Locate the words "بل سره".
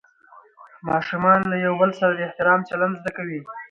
1.81-2.11